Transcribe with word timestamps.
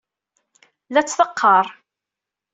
La 0.93 1.01
t-teqqaṛ. 1.03 1.65